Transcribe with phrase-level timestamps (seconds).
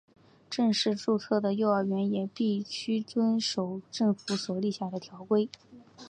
[0.49, 5.47] 正式注册的幼儿园也必须遵守政府所立下的条规。